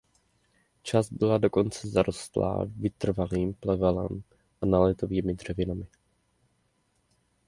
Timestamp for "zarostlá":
1.89-2.65